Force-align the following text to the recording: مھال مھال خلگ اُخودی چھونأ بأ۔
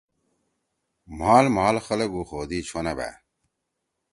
مھال 1.17 1.45
مھال 1.55 1.75
خلگ 1.85 2.11
اُخودی 2.19 2.59
چھونأ 2.67 2.93
بأ۔ 2.97 3.09